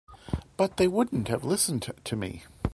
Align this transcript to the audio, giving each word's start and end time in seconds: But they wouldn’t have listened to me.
But 0.57 0.77
they 0.77 0.87
wouldn’t 0.87 1.27
have 1.27 1.43
listened 1.43 1.87
to 2.05 2.15
me. 2.15 2.43